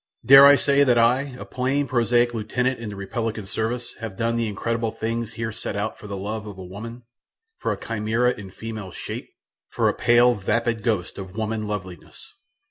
Dare 0.25 0.47
I 0.47 0.55
say 0.55 0.83
that 0.83 0.97
I, 0.97 1.35
a 1.37 1.45
plain, 1.45 1.87
prosaic 1.87 2.33
lieutenant 2.33 2.79
in 2.79 2.89
the 2.89 2.95
republican 2.95 3.45
service 3.45 3.93
have 3.99 4.17
done 4.17 4.35
the 4.35 4.47
incredible 4.47 4.89
things 4.89 5.33
here 5.33 5.51
set 5.51 5.75
out 5.75 5.99
for 5.99 6.07
the 6.07 6.17
love 6.17 6.47
of 6.47 6.57
a 6.57 6.65
woman 6.65 7.03
for 7.59 7.71
a 7.71 7.79
chimera 7.79 8.31
in 8.31 8.49
female 8.49 8.89
shape; 8.89 9.29
for 9.69 9.87
a 9.89 9.93
pale, 9.93 10.33
vapid 10.33 10.81
ghost 10.81 11.19
of 11.19 11.37
woman 11.37 11.65
loveliness? 11.65 12.33